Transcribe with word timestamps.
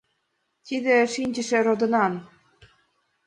Тиде 0.67 0.95
шинчыше 1.13 1.59
родынан 1.65 2.13